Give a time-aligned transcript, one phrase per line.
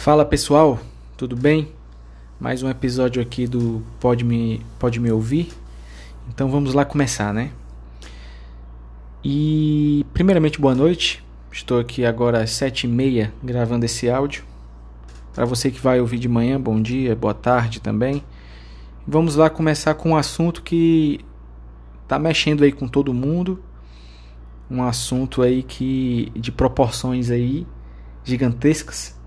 [0.00, 0.80] Fala pessoal,
[1.14, 1.68] tudo bem?
[2.40, 5.52] Mais um episódio aqui do Pode Me, Pode Me Ouvir.
[6.26, 7.52] Então vamos lá começar, né?
[9.22, 11.22] E primeiramente boa noite.
[11.52, 14.42] Estou aqui agora às sete e meia gravando esse áudio.
[15.34, 18.24] Para você que vai ouvir de manhã, bom dia, boa tarde também.
[19.06, 21.20] Vamos lá começar com um assunto que
[22.08, 23.62] tá mexendo aí com todo mundo.
[24.70, 27.66] Um assunto aí que de proporções aí
[28.24, 29.19] gigantescas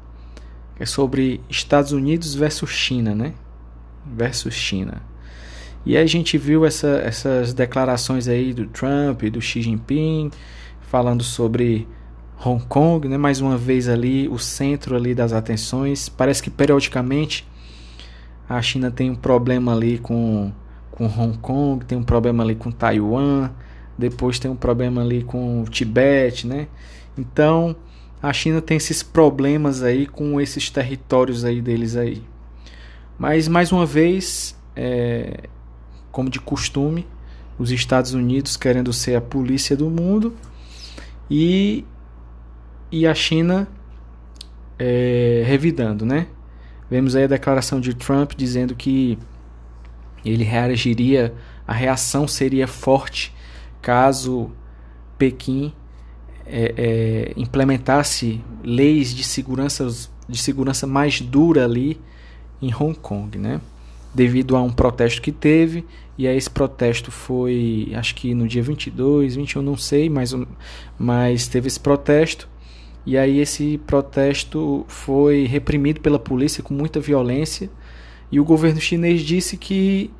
[0.79, 3.33] é sobre Estados Unidos versus China, né?
[4.05, 5.01] Versus China.
[5.85, 10.31] E aí a gente viu essa, essas declarações aí do Trump e do Xi Jinping
[10.81, 11.87] falando sobre
[12.43, 13.17] Hong Kong, né?
[13.17, 16.09] Mais uma vez ali o centro ali das atenções.
[16.09, 17.47] Parece que periodicamente
[18.47, 20.51] a China tem um problema ali com
[20.93, 23.49] com Hong Kong, tem um problema ali com Taiwan,
[23.97, 26.67] depois tem um problema ali com o Tibete, né?
[27.17, 27.75] Então,
[28.23, 32.23] a China tem esses problemas aí com esses territórios aí deles aí.
[33.19, 35.49] Mas mais uma vez, é,
[36.09, 37.05] como de costume,
[37.59, 40.33] os Estados Unidos querendo ser a polícia do mundo
[41.29, 41.83] e,
[42.89, 43.67] e a China
[44.79, 46.27] é, revidando, né?
[46.89, 49.19] Vemos aí a declaração de Trump dizendo que
[50.23, 51.33] ele reagiria,
[51.67, 53.35] a reação seria forte
[53.81, 54.49] caso
[55.17, 55.73] Pequim
[56.45, 59.87] é, é, implementasse leis de segurança,
[60.27, 61.99] de segurança mais dura ali
[62.61, 63.61] em Hong Kong, né?
[64.13, 65.85] Devido a um protesto que teve,
[66.17, 70.35] e aí esse protesto foi, acho que no dia 22, 21, não sei, mas,
[70.97, 72.47] mas teve esse protesto,
[73.05, 77.69] e aí esse protesto foi reprimido pela polícia com muita violência,
[78.31, 80.11] e o governo chinês disse que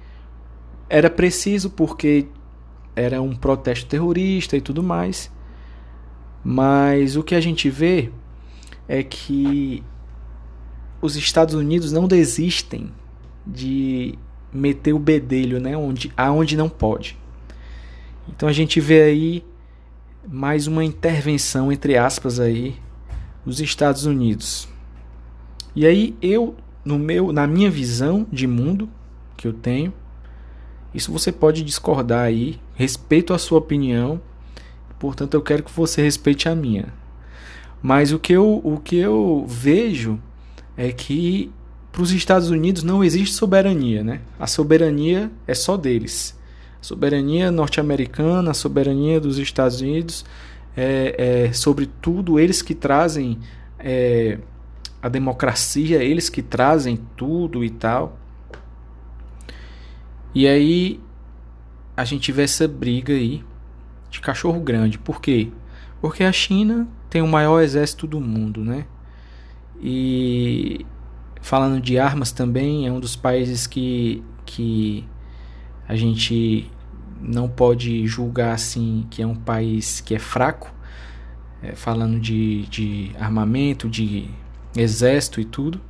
[0.90, 2.28] era preciso porque
[2.96, 5.32] era um protesto terrorista e tudo mais,
[6.44, 8.12] mas o que a gente vê
[8.88, 9.84] é que
[11.02, 12.92] os Estados Unidos não desistem
[13.46, 14.18] de
[14.52, 17.18] meter o bedelho, né, onde aonde não pode.
[18.28, 19.46] Então a gente vê aí
[20.28, 22.76] mais uma intervenção entre aspas aí
[23.46, 24.68] dos Estados Unidos.
[25.76, 28.90] E aí eu no meu na minha visão de mundo
[29.36, 29.94] que eu tenho,
[30.94, 34.22] isso você pode discordar aí, respeito a sua opinião
[35.04, 36.86] portanto eu quero que você respeite a minha.
[37.82, 40.18] Mas o que eu, o que eu vejo
[40.78, 41.52] é que
[41.92, 44.22] para os Estados Unidos não existe soberania, né?
[44.40, 46.40] A soberania é só deles.
[46.80, 50.24] A soberania norte-americana, a soberania dos Estados Unidos
[50.74, 53.40] é, é sobre tudo eles que trazem
[53.78, 54.40] é,
[55.02, 58.18] a democracia, eles que trazem tudo e tal.
[60.34, 60.98] E aí
[61.98, 63.44] a gente vê essa briga aí
[64.14, 65.00] de cachorro grande.
[65.00, 65.50] Por quê?
[66.00, 68.86] Porque a China tem o maior exército do mundo, né?
[69.82, 70.86] E
[71.42, 75.04] falando de armas também, é um dos países que, que
[75.88, 76.70] a gente
[77.20, 80.72] não pode julgar assim que é um país que é fraco,
[81.64, 84.30] é, falando de, de armamento, de
[84.76, 85.82] exército e tudo.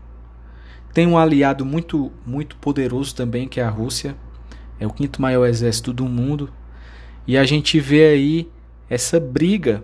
[0.94, 4.16] Tem um aliado muito, muito poderoso também, que é a Rússia.
[4.80, 6.50] É o quinto maior exército do mundo,
[7.28, 8.50] e a gente vê aí
[8.90, 9.84] essa briga,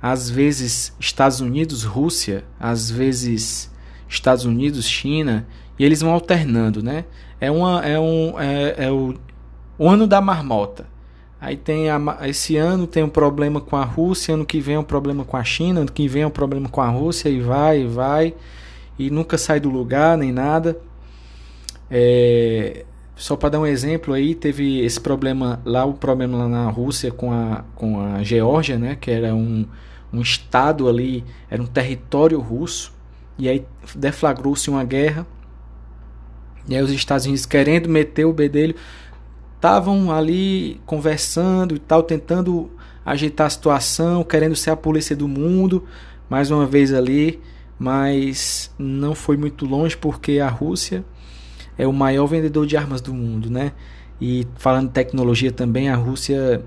[0.00, 3.70] às vezes Estados Unidos, Rússia, às vezes
[4.08, 5.46] Estados Unidos, China,
[5.78, 7.04] e eles vão alternando, né?
[7.40, 9.14] É, uma, é, um, é, é o,
[9.78, 10.86] o ano da marmota.
[11.40, 14.78] Aí tem a, esse ano tem um problema com a Rússia, ano que vem é
[14.78, 17.40] um problema com a China, ano que vem é um problema com a Rússia, e
[17.40, 18.34] vai, e vai,
[18.98, 20.78] e nunca sai do lugar nem nada.
[21.90, 22.84] É,
[23.16, 27.10] só para dar um exemplo aí, teve esse problema lá, o problema lá na Rússia
[27.10, 29.66] com a, com a Geórgia, né, que era um,
[30.12, 32.92] um estado ali, era um território russo,
[33.38, 35.26] e aí deflagrou-se uma guerra,
[36.68, 38.74] e aí os Estados Unidos querendo meter o bedelho,
[39.54, 42.70] estavam ali conversando e tal, tentando
[43.04, 45.84] agitar a situação, querendo ser a polícia do mundo,
[46.28, 47.40] mais uma vez ali,
[47.78, 51.02] mas não foi muito longe porque a Rússia
[51.78, 53.72] é o maior vendedor de armas do mundo, né?
[54.20, 56.64] E falando de tecnologia também, a Rússia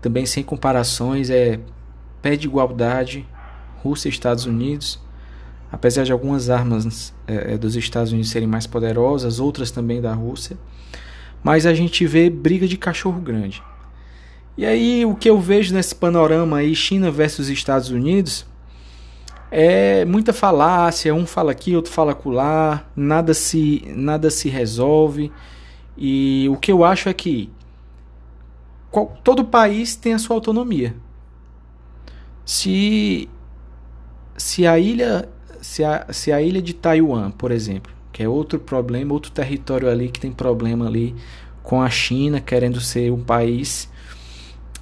[0.00, 1.58] também sem comparações é
[2.20, 3.26] pé de igualdade,
[3.82, 5.00] Rússia e Estados Unidos.
[5.70, 10.12] Apesar de algumas armas é, é, dos Estados Unidos serem mais poderosas, outras também da
[10.12, 10.56] Rússia.
[11.42, 13.62] Mas a gente vê briga de cachorro grande.
[14.56, 18.46] E aí o que eu vejo nesse panorama aí, China versus Estados Unidos,
[19.54, 25.30] é muita falácia, um fala aqui, outro fala acolá, nada se, nada se resolve.
[25.94, 27.50] E o que eu acho é que
[28.90, 30.96] qual, todo país tem a sua autonomia.
[32.46, 33.28] Se,
[34.38, 35.28] se a ilha
[35.60, 39.88] se a, se a ilha de Taiwan, por exemplo, que é outro problema, outro território
[39.88, 41.14] ali que tem problema ali
[41.62, 43.88] com a China querendo ser um país,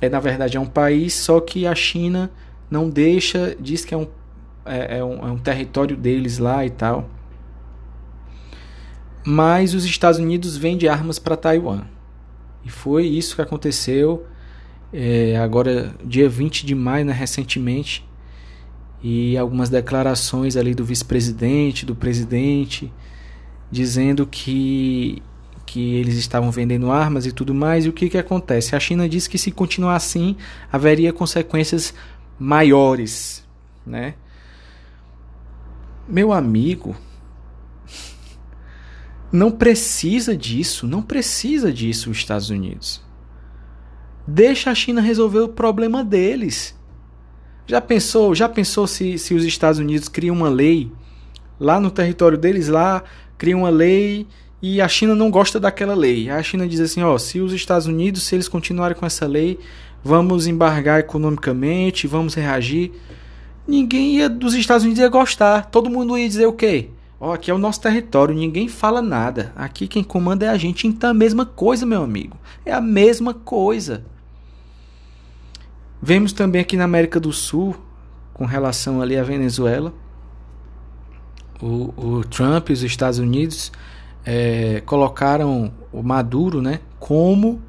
[0.00, 2.30] é na verdade é um país, só que a China
[2.70, 4.06] não deixa, diz que é um,
[4.70, 7.08] é, é um, é um território deles lá e tal.
[9.24, 11.82] Mas os Estados Unidos vendem armas para Taiwan.
[12.64, 14.26] E foi isso que aconteceu
[14.92, 18.06] é, agora, dia 20 de maio, né, recentemente.
[19.02, 22.92] E algumas declarações ali do vice-presidente, do presidente,
[23.70, 25.22] dizendo que,
[25.64, 27.86] que eles estavam vendendo armas e tudo mais.
[27.86, 28.76] E o que, que acontece?
[28.76, 30.36] A China disse que se continuar assim,
[30.70, 31.94] haveria consequências
[32.38, 33.46] maiores,
[33.86, 34.14] né?
[36.08, 36.96] Meu amigo,
[39.32, 43.02] não precisa disso, não precisa disso os Estados Unidos.
[44.26, 46.76] Deixa a China resolver o problema deles.
[47.66, 50.90] Já pensou, já pensou se, se os Estados Unidos criam uma lei
[51.58, 53.04] lá no território deles lá,
[53.38, 54.26] criam uma lei
[54.60, 56.28] e a China não gosta daquela lei.
[56.28, 59.58] A China diz assim, ó, se os Estados Unidos, se eles continuarem com essa lei,
[60.02, 62.92] vamos embargar economicamente, vamos reagir.
[63.70, 65.66] Ninguém ia, dos Estados Unidos ia gostar.
[65.66, 66.90] Todo mundo ia dizer o quê?
[67.20, 69.52] Ó, aqui é o nosso território, ninguém fala nada.
[69.54, 70.88] Aqui quem comanda é a gente.
[70.88, 72.36] Então é a mesma coisa, meu amigo.
[72.66, 74.04] É a mesma coisa.
[76.02, 77.76] Vemos também aqui na América do Sul,
[78.34, 79.94] com relação ali à Venezuela,
[81.62, 83.70] o, o Trump e os Estados Unidos
[84.26, 87.62] é, colocaram o Maduro né, como,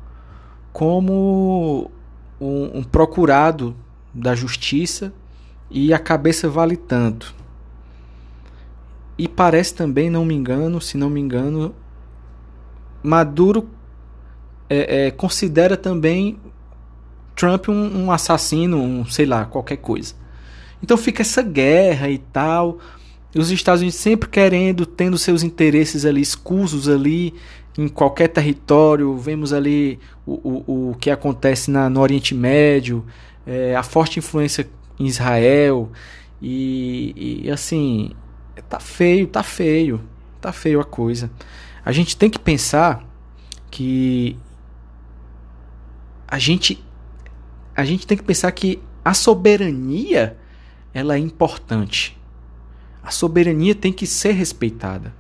[0.74, 1.92] como
[2.40, 3.76] um, um procurado
[4.12, 5.14] da justiça
[5.72, 7.34] e a cabeça vale tanto.
[9.18, 11.74] E parece também, não me engano, se não me engano,
[13.02, 13.70] Maduro
[14.70, 16.38] é, é, considera também
[17.36, 20.14] Trump um, um, assassino, um, sei lá, qualquer coisa.
[20.84, 22.80] Então fica essa guerra e tal.
[23.34, 27.34] E os Estados Unidos sempre querendo, tendo seus interesses ali escusos ali
[27.78, 29.18] em qualquer território.
[29.18, 33.06] Vemos ali o, o, o que acontece na, no Oriente Médio,
[33.46, 34.68] é, a forte influência
[35.02, 35.92] em Israel.
[36.42, 38.12] E, e assim,
[38.70, 40.02] tá feio, tá feio,
[40.40, 41.32] tá feio a coisa.
[41.84, 43.04] A gente tem que pensar
[43.70, 44.38] que
[46.28, 46.84] a gente
[47.76, 50.38] a gente tem que pensar que a soberania
[50.94, 52.18] ela é importante.
[53.02, 55.14] A soberania tem que ser respeitada.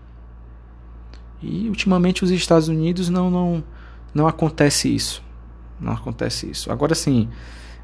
[1.41, 3.63] E ultimamente os Estados Unidos não não
[4.13, 5.23] não acontece isso.
[5.79, 6.71] Não acontece isso.
[6.71, 7.29] Agora sim,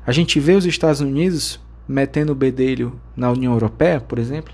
[0.06, 4.54] a gente vê os Estados Unidos metendo o bedelho na União Europeia, por exemplo,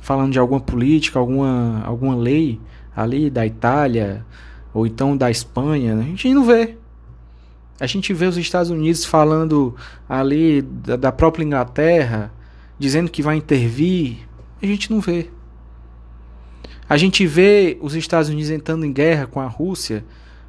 [0.00, 2.60] falando de alguma política, alguma alguma lei
[2.94, 4.24] ali da Itália
[4.72, 6.76] ou então da Espanha, a gente não vê.
[7.78, 9.74] A gente vê os Estados Unidos falando
[10.08, 12.32] ali da, da própria Inglaterra,
[12.78, 14.18] dizendo que vai intervir.
[14.62, 15.30] A gente não vê.
[16.88, 20.04] A gente vê os Estados Unidos entrando em guerra com a Rússia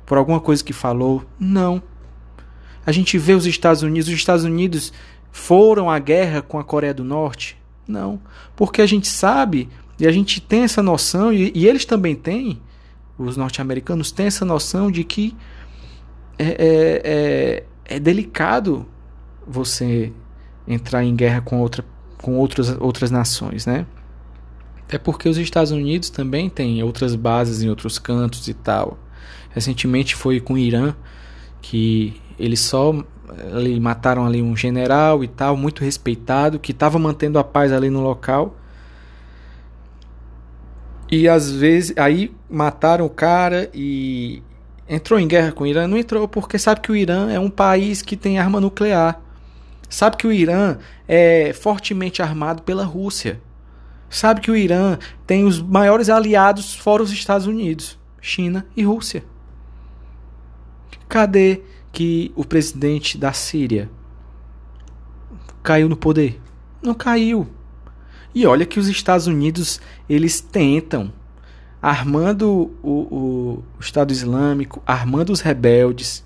[0.06, 1.24] por alguma coisa que falou.
[1.40, 1.82] Não.
[2.86, 4.94] A gente vê os Estados Unidos, os Estados Unidos
[5.36, 7.58] foram à guerra com a Coreia do Norte?
[7.86, 8.22] Não.
[8.56, 9.68] Porque a gente sabe
[10.00, 12.62] e a gente tem essa noção, e, e eles também têm,
[13.18, 15.36] os norte-americanos têm essa noção de que
[16.40, 17.64] é, é, é,
[17.96, 18.86] é delicado
[19.46, 20.14] você
[20.66, 21.84] entrar em guerra com, outra,
[22.22, 23.86] com outras, outras nações, né?
[24.88, 28.98] Até porque os Estados Unidos também têm outras bases em outros cantos e tal.
[29.50, 30.96] Recentemente foi com o Irã,
[31.62, 33.04] que eles só
[33.54, 37.90] ali, mataram ali um general e tal, muito respeitado, que estava mantendo a paz ali
[37.90, 38.56] no local.
[41.12, 44.42] E às vezes aí mataram o cara e
[44.90, 45.88] entrou em guerra com o Irã?
[45.88, 49.22] Não entrou porque sabe que o Irã é um país que tem arma nuclear.
[49.90, 50.78] Sabe que o Irã
[51.08, 53.40] é fortemente armado pela Rússia.
[54.10, 59.24] Sabe que o Irã tem os maiores aliados fora os Estados Unidos, China e Rússia.
[61.08, 61.62] Cadê
[61.96, 63.90] que o presidente da Síria
[65.64, 66.42] caiu no poder?
[66.84, 67.48] Não caiu.
[68.34, 71.14] E olha que os Estados Unidos eles tentam
[71.82, 76.26] armando o, o, Estado Islâmico, armando os rebeldes.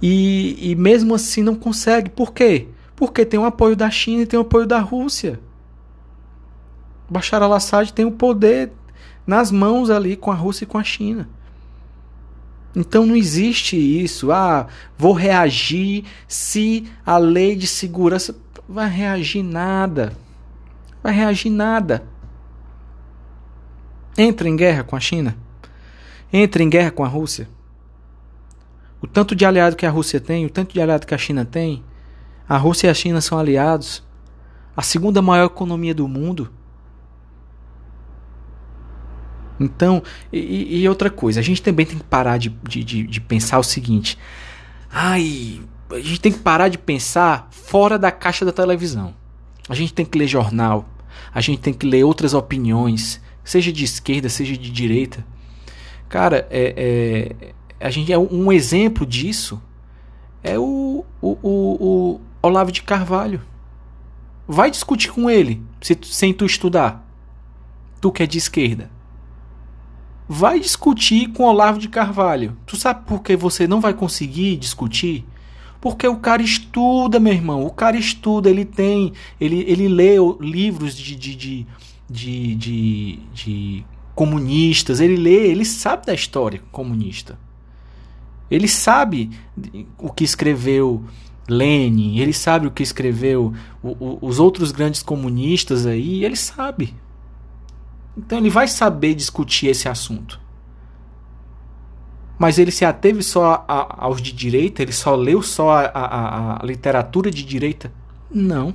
[0.00, 2.08] E, e mesmo assim não consegue.
[2.08, 2.68] Por quê?
[2.96, 5.38] Porque tem o apoio da China e tem o apoio da Rússia.
[7.10, 8.72] Bashar al-Assad tem o poder
[9.26, 11.28] nas mãos ali com a Rússia e com a China.
[12.74, 14.32] Então não existe isso.
[14.32, 14.66] Ah,
[14.98, 18.34] vou reagir se a lei de segurança
[18.68, 20.16] vai reagir nada.
[21.02, 22.04] Vai reagir nada.
[24.16, 25.36] Entra em guerra com a China?
[26.32, 27.48] Entra em guerra com a Rússia?
[29.00, 31.44] O tanto de aliado que a Rússia tem, o tanto de aliado que a China
[31.44, 31.84] tem,
[32.48, 34.02] a Rússia e a China são aliados.
[34.76, 36.50] a segunda maior economia do mundo.
[39.58, 43.58] Então, e, e, outra coisa, a gente também tem que parar de, de, de, pensar
[43.58, 44.18] o seguinte:
[44.90, 49.14] ai, a gente tem que parar de pensar fora da caixa da televisão.
[49.68, 50.88] A gente tem que ler jornal,
[51.32, 55.24] a gente tem que ler outras opiniões, seja de esquerda, seja de direita.
[56.08, 57.54] Cara, é, é
[57.86, 59.62] a gente é um exemplo disso.
[60.42, 63.40] É o, o, o, o Olavo de Carvalho.
[64.46, 67.06] Vai discutir com ele, se, sem tu estudar.
[68.00, 68.90] Tu que é de esquerda
[70.28, 72.56] vai discutir com Olavo de Carvalho.
[72.66, 75.24] Tu sabe por que você não vai conseguir discutir?
[75.80, 77.64] Porque o cara estuda, meu irmão.
[77.64, 79.12] O cara estuda, ele tem.
[79.40, 81.66] Ele, ele lê livros de, de, de,
[82.08, 87.38] de, de, de comunistas, ele lê, ele sabe da história comunista.
[88.50, 89.30] Ele sabe
[89.98, 91.04] o que escreveu
[91.48, 93.52] Lenin, ele sabe o que escreveu
[93.82, 96.94] o, o, os outros grandes comunistas aí, ele sabe.
[98.16, 100.40] Então ele vai saber discutir esse assunto.
[102.38, 104.82] Mas ele se ateve só a, a, aos de direita?
[104.82, 107.92] Ele só leu só a, a literatura de direita?
[108.30, 108.74] Não.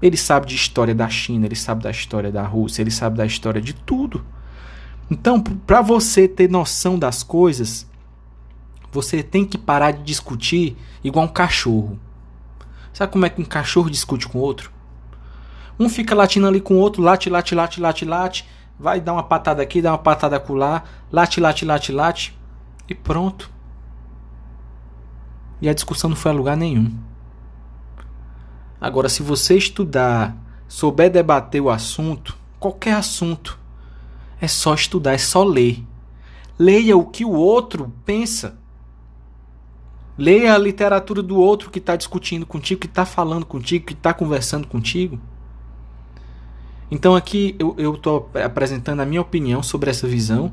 [0.00, 3.24] Ele sabe de história da China, ele sabe da história da Rússia, ele sabe da
[3.24, 4.24] história de tudo.
[5.08, 7.86] Então, para você ter noção das coisas,
[8.90, 11.98] você tem que parar de discutir igual um cachorro.
[12.92, 14.71] Sabe como é que um cachorro discute com outro?
[15.78, 18.48] Um fica latindo ali com o outro, late, late, late, late, late.
[18.78, 20.84] Vai dar uma patada aqui, dá uma patada acolá.
[21.10, 22.38] Late, late, late, late.
[22.88, 23.50] E pronto.
[25.60, 26.92] E a discussão não foi a lugar nenhum.
[28.80, 30.36] Agora, se você estudar,
[30.66, 33.58] souber debater o assunto, qualquer assunto,
[34.40, 35.84] é só estudar, é só ler.
[36.58, 38.58] Leia o que o outro pensa.
[40.18, 44.12] Leia a literatura do outro que está discutindo contigo, que está falando contigo, que está
[44.12, 45.20] conversando contigo.
[46.92, 50.52] Então aqui eu estou apresentando a minha opinião sobre essa visão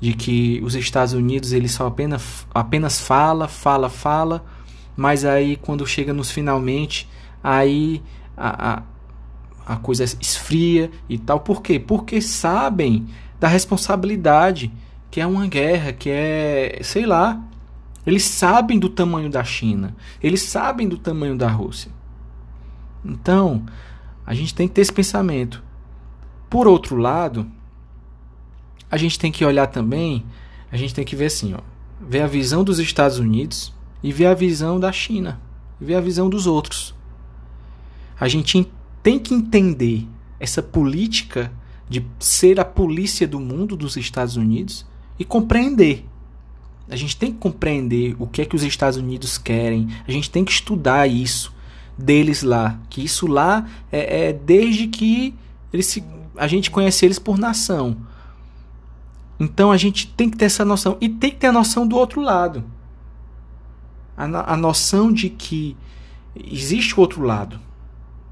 [0.00, 4.42] de que os Estados Unidos eles só apenas, apenas fala, fala, fala,
[4.96, 7.06] mas aí quando chega nos finalmente,
[7.44, 8.02] aí
[8.34, 8.72] a,
[9.66, 11.40] a, a coisa esfria e tal.
[11.40, 11.78] Por quê?
[11.78, 13.06] Porque sabem
[13.38, 14.72] da responsabilidade
[15.10, 17.38] que é uma guerra, que é, sei lá,
[18.06, 21.90] eles sabem do tamanho da China, eles sabem do tamanho da Rússia.
[23.04, 23.66] Então,
[24.24, 25.62] a gente tem que ter esse pensamento.
[26.48, 27.50] Por outro lado,
[28.90, 30.24] a gente tem que olhar também,
[30.70, 31.60] a gente tem que ver assim, ó,
[32.00, 35.40] ver a visão dos Estados Unidos e ver a visão da China,
[35.80, 36.94] ver a visão dos outros.
[38.18, 38.70] A gente
[39.02, 40.06] tem que entender
[40.38, 41.52] essa política
[41.88, 44.86] de ser a polícia do mundo dos Estados Unidos
[45.18, 46.06] e compreender.
[46.88, 50.30] A gente tem que compreender o que é que os Estados Unidos querem, a gente
[50.30, 51.52] tem que estudar isso
[51.96, 52.78] deles lá.
[52.88, 55.34] Que isso lá é, é desde que
[55.72, 56.04] eles se,
[56.36, 57.96] a gente conhece eles por nação.
[59.38, 60.96] Então a gente tem que ter essa noção.
[61.00, 62.64] E tem que ter a noção do outro lado.
[64.16, 65.76] A, a noção de que
[66.34, 67.58] existe o outro lado.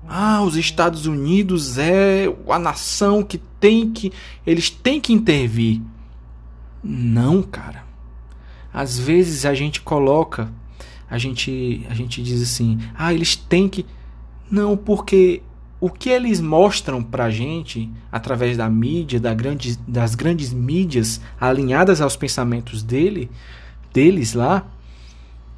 [0.09, 4.13] Ah, os Estados Unidos é a nação que tem que.
[4.47, 5.81] Eles têm que intervir.
[6.83, 7.85] Não, cara.
[8.73, 10.51] Às vezes a gente coloca
[11.11, 13.85] a gente, a gente diz assim: ah, eles têm que.
[14.51, 15.43] Não, porque
[15.81, 22.01] o que eles mostram pra gente através da mídia, da grande, das grandes mídias alinhadas
[22.01, 23.31] aos pensamentos dele,
[23.93, 24.67] deles lá,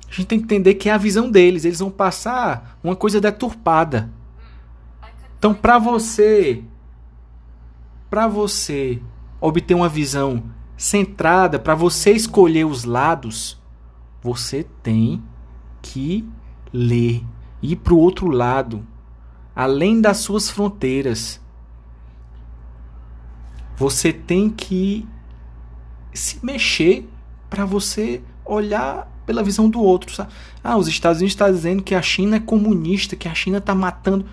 [0.09, 1.65] a gente tem que entender que é a visão deles.
[1.65, 4.11] Eles vão passar uma coisa deturpada.
[5.39, 6.63] Então, para você,
[8.09, 9.01] para você
[9.41, 10.45] obter uma visão
[10.77, 13.61] centrada, para você escolher os lados,
[14.23, 15.21] você tem
[15.83, 16.25] que
[16.73, 17.23] ler,
[17.61, 18.87] ir para o outro lado,
[19.55, 21.41] além das suas fronteiras.
[23.77, 25.07] Você tem que
[26.15, 27.09] se mexer
[27.51, 30.15] para você olhar pela visão do outro.
[30.15, 30.33] Sabe?
[30.63, 33.59] Ah, os Estados Unidos estão tá dizendo que a China é comunista, que a China
[33.59, 34.25] está matando.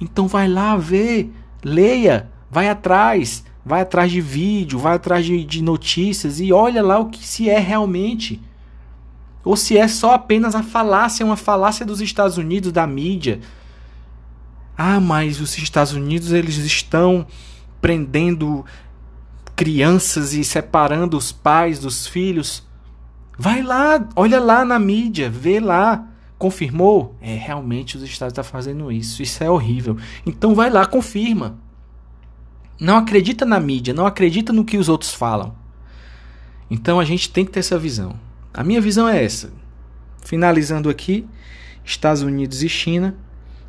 [0.00, 5.62] Então vai lá ver, leia, vai atrás, vai atrás de vídeo, vai atrás de, de
[5.62, 8.40] notícias e olha lá o que se é realmente
[9.46, 13.38] ou se é só apenas a falácia, uma falácia dos Estados Unidos, da mídia.
[14.76, 17.24] Ah, mas os Estados Unidos eles estão
[17.80, 18.64] prendendo
[19.54, 22.66] crianças e separando os pais dos filhos.
[23.38, 26.08] Vai lá, olha lá na mídia, vê lá.
[26.36, 27.14] Confirmou?
[27.20, 29.22] É, realmente os Estados estão tá fazendo isso.
[29.22, 29.96] Isso é horrível.
[30.26, 31.56] Então vai lá, confirma.
[32.80, 35.54] Não acredita na mídia, não acredita no que os outros falam.
[36.68, 38.25] Então a gente tem que ter essa visão.
[38.56, 39.52] A minha visão é essa.
[40.24, 41.26] Finalizando aqui,
[41.84, 43.14] Estados Unidos e China,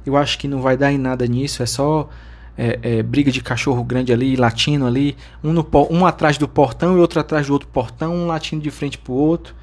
[0.06, 2.10] Eu acho que não vai dar em nada nisso, é só
[2.58, 6.96] é, é, briga de cachorro grande ali, latino ali, um, no, um atrás do portão
[6.96, 9.54] e outro atrás do outro portão, um latindo de frente pro outro.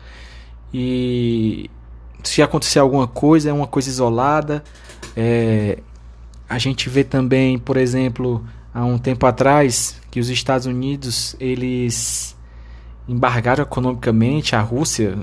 [0.73, 1.71] E
[2.23, 4.63] se acontecer alguma coisa, é uma coisa isolada.
[5.17, 5.79] É,
[6.47, 12.34] a gente vê também, por exemplo, há um tempo atrás, que os Estados Unidos eles
[13.09, 15.19] embargaram economicamente a Rússia.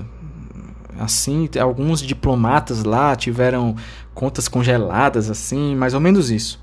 [0.98, 3.74] Assim, alguns diplomatas lá tiveram
[4.14, 6.62] contas congeladas, assim, mais ou menos isso.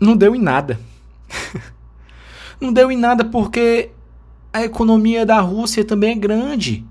[0.00, 0.78] Não deu em nada.
[2.60, 3.90] Não deu em nada porque
[4.52, 6.86] a economia da Rússia também é grande.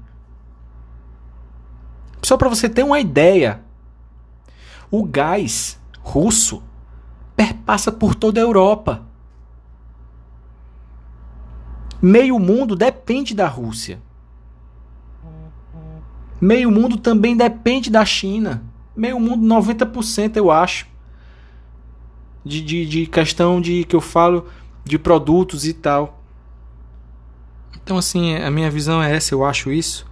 [2.22, 3.62] Só para você ter uma ideia,
[4.90, 6.64] o gás russo
[7.36, 9.04] perpassa por toda a Europa.
[12.02, 14.00] Meio mundo depende da Rússia.
[16.40, 18.64] Meio mundo também depende da China.
[18.96, 20.88] Meio mundo, 90% eu acho.
[22.46, 24.46] De, de, de questão de que eu falo
[24.86, 26.22] de produtos e tal.
[27.84, 30.06] Então, assim, a minha visão é essa, eu acho isso.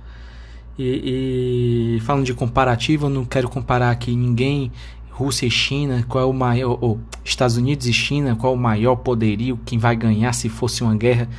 [0.78, 4.72] E, e falando de comparativo, eu não quero comparar aqui ninguém
[5.16, 8.60] Rússia e China, qual é o maior, ou Estados Unidos e China, qual é o
[8.60, 11.30] maior poderio, quem vai ganhar se fosse uma guerra.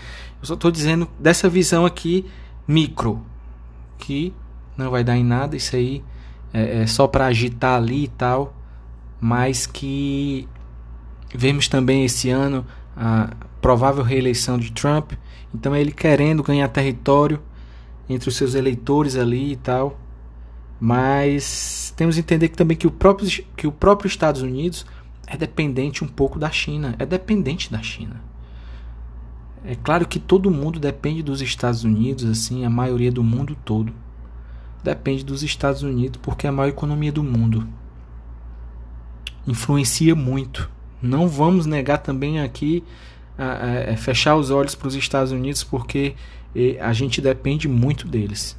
[0.40, 2.25] Eu só estou dizendo dessa visão aqui
[2.66, 3.21] micro,
[3.99, 4.33] que
[4.78, 6.02] não vai dar em nada, isso aí
[6.54, 8.56] é, é só para agitar ali e tal,
[9.21, 10.49] mas que
[11.35, 12.64] vemos também esse ano
[12.97, 13.28] a
[13.61, 15.12] provável reeleição de Trump,
[15.54, 17.42] então é ele querendo ganhar território
[18.09, 19.99] entre os seus eleitores ali e tal.
[20.80, 24.85] Mas temos que entender que também que o próprio, que o próprio Estados Unidos
[25.26, 28.21] é dependente um pouco da China, é dependente da China.
[29.64, 33.92] É claro que todo mundo depende dos Estados Unidos, assim, a maioria do mundo todo
[34.87, 37.66] depende dos Estados Unidos porque é a maior economia do mundo.
[39.47, 40.71] Influencia muito.
[41.02, 42.85] Não vamos negar também aqui
[43.36, 46.15] a, a, a é, fechar os olhos para os Estados Unidos porque
[46.80, 48.58] a gente depende muito deles.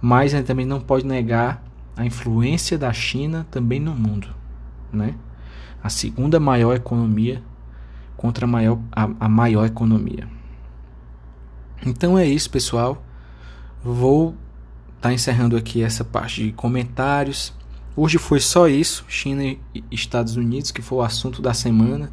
[0.00, 1.62] Mas a também não pode negar
[1.96, 4.28] a influência da China também no mundo,
[4.92, 5.14] né?
[5.82, 7.42] A segunda maior economia
[8.16, 10.28] contra a maior, a, a maior economia.
[11.84, 13.02] Então é isso, pessoal.
[13.82, 14.30] Vou
[14.96, 17.52] estar tá encerrando aqui essa parte de comentários.
[17.96, 19.58] Hoje foi só isso, China e
[19.90, 22.12] Estados Unidos, que foi o assunto da semana.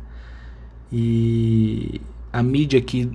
[0.91, 3.11] E a mídia aqui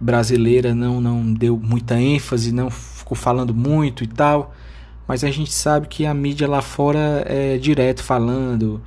[0.00, 2.70] brasileira não, não deu muita ênfase, não
[3.08, 4.54] ficou falando muito e tal,
[5.06, 8.82] mas a gente sabe que a mídia lá fora é direto falando,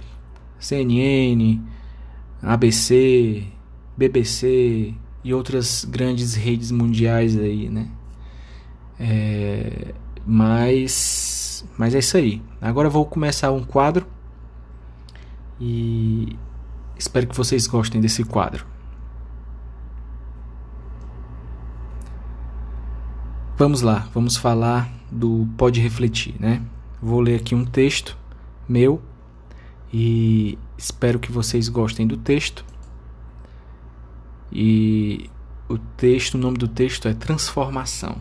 [0.60, 1.60] CNN,
[2.44, 3.44] ABC,
[3.98, 7.88] BBC e outras grandes redes mundiais aí, né?
[9.00, 12.42] É, mas, mas é isso aí.
[12.62, 14.06] Agora vou começar um quadro
[15.60, 16.36] e
[16.96, 18.68] espero que vocês gostem desse quadro.
[23.62, 26.64] Vamos lá, vamos falar do Pode Refletir, né?
[27.00, 28.18] Vou ler aqui um texto
[28.68, 29.00] meu
[29.94, 32.66] e espero que vocês gostem do texto.
[34.52, 35.30] E
[35.70, 38.18] o texto, o nome do texto é Transformação.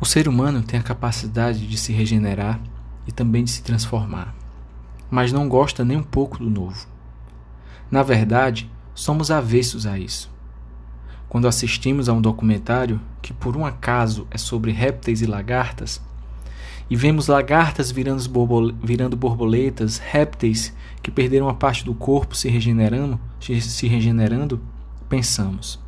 [0.00, 2.60] O ser humano tem a capacidade de se regenerar
[3.06, 4.34] e também de se transformar,
[5.08, 6.84] mas não gosta nem um pouco do novo.
[7.88, 10.29] Na verdade, somos avessos a isso.
[11.30, 16.02] Quando assistimos a um documentário que por um acaso é sobre répteis e lagartas,
[16.90, 18.20] e vemos lagartas virando,
[18.82, 24.60] virando borboletas, répteis que perderam a parte do corpo se regenerando, se regenerando,
[25.08, 25.78] pensamos: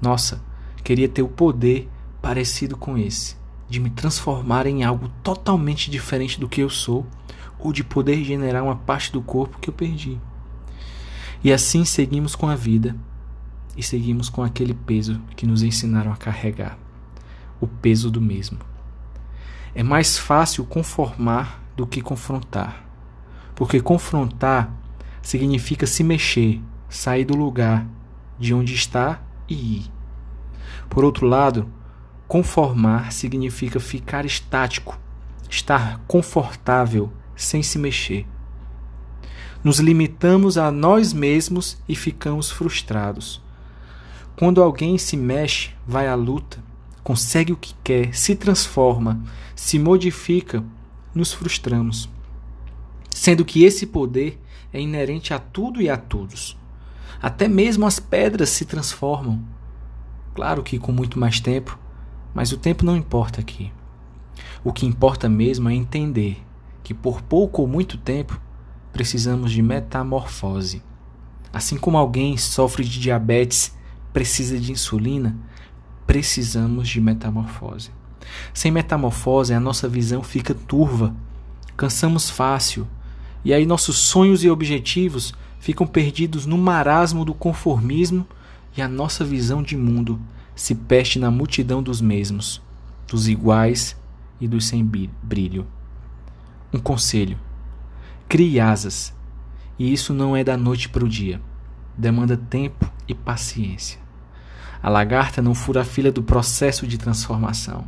[0.00, 0.42] nossa,
[0.82, 1.86] queria ter o poder
[2.22, 3.36] parecido com esse,
[3.68, 7.04] de me transformar em algo totalmente diferente do que eu sou,
[7.58, 10.18] ou de poder regenerar uma parte do corpo que eu perdi.
[11.44, 12.96] E assim seguimos com a vida
[13.78, 16.76] e seguimos com aquele peso que nos ensinaram a carregar
[17.60, 18.58] o peso do mesmo.
[19.72, 22.84] É mais fácil conformar do que confrontar,
[23.54, 24.74] porque confrontar
[25.22, 27.86] significa se mexer, sair do lugar
[28.36, 29.92] de onde está e ir.
[30.90, 31.68] Por outro lado,
[32.26, 34.98] conformar significa ficar estático,
[35.48, 38.26] estar confortável sem se mexer.
[39.62, 43.40] Nos limitamos a nós mesmos e ficamos frustrados.
[44.38, 46.62] Quando alguém se mexe, vai à luta,
[47.02, 49.20] consegue o que quer, se transforma,
[49.56, 50.62] se modifica,
[51.12, 52.08] nos frustramos.
[53.10, 54.40] Sendo que esse poder
[54.72, 56.56] é inerente a tudo e a todos.
[57.20, 59.42] Até mesmo as pedras se transformam.
[60.36, 61.76] Claro que com muito mais tempo,
[62.32, 63.72] mas o tempo não importa aqui.
[64.62, 66.40] O que importa mesmo é entender
[66.84, 68.40] que por pouco ou muito tempo
[68.92, 70.80] precisamos de metamorfose.
[71.52, 73.76] Assim como alguém sofre de diabetes,
[74.12, 75.36] precisa de insulina,
[76.06, 77.90] precisamos de metamorfose.
[78.52, 81.14] Sem metamorfose, a nossa visão fica turva,
[81.76, 82.86] cansamos fácil,
[83.44, 88.26] e aí nossos sonhos e objetivos ficam perdidos no marasmo do conformismo
[88.76, 90.20] e a nossa visão de mundo
[90.54, 92.60] se perde na multidão dos mesmos,
[93.06, 93.96] dos iguais
[94.40, 94.84] e dos sem
[95.22, 95.66] brilho.
[96.72, 97.38] Um conselho:
[98.28, 99.14] crie asas,
[99.78, 101.40] e isso não é da noite para o dia.
[101.98, 103.98] Demanda tempo e paciência.
[104.80, 107.84] A lagarta não fura a fila do processo de transformação.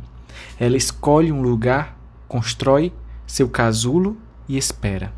[0.59, 1.97] Ela escolhe um lugar,
[2.27, 2.91] constrói
[3.25, 4.17] seu casulo
[4.49, 5.13] e espera.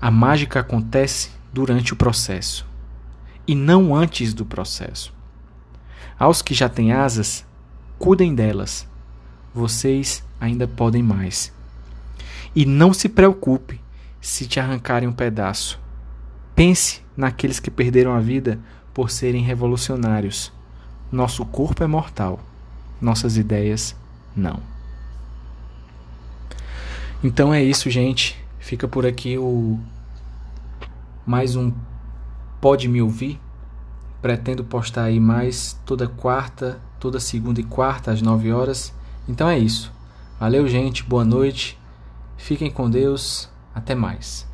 [0.00, 2.66] A mágica acontece durante o processo
[3.46, 5.14] e não antes do processo.
[6.18, 7.46] Aos que já têm asas,
[7.98, 8.88] cuidem delas.
[9.54, 11.52] Vocês ainda podem mais.
[12.52, 13.80] E não se preocupe
[14.20, 15.83] se te arrancarem um pedaço.
[16.54, 18.60] Pense naqueles que perderam a vida
[18.92, 20.52] por serem revolucionários.
[21.10, 22.40] Nosso corpo é mortal,
[23.00, 23.96] nossas ideias
[24.36, 24.60] não.
[27.22, 28.38] Então é isso, gente.
[28.58, 29.80] Fica por aqui o
[31.26, 31.72] mais um
[32.60, 33.40] Pode Me Ouvir.
[34.22, 38.94] Pretendo postar aí mais toda quarta, toda segunda e quarta às 9 horas.
[39.28, 39.92] Então é isso.
[40.38, 41.02] Valeu, gente.
[41.02, 41.78] Boa noite.
[42.36, 43.48] Fiquem com Deus.
[43.74, 44.46] Até mais.